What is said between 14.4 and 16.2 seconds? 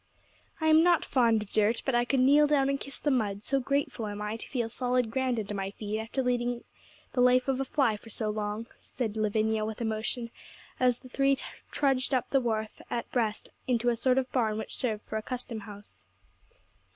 which served for a custom house.